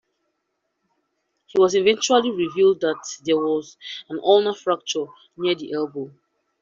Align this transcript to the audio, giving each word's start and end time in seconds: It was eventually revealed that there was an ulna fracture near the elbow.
It 1.53 1.59
was 1.59 1.75
eventually 1.75 2.31
revealed 2.31 2.81
that 2.81 2.99
there 3.23 3.37
was 3.37 3.77
an 4.09 4.17
ulna 4.23 4.55
fracture 4.55 5.05
near 5.37 5.53
the 5.53 5.73
elbow. 5.73 6.09